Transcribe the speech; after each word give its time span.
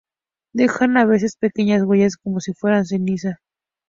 Dejan 0.53 0.97
a 0.97 1.05
veces 1.05 1.35
pequeñas 1.37 1.83
huellas 1.83 2.17
como 2.17 2.39
si 2.39 2.55
fueran 2.55 2.87
ceniza. 2.87 3.39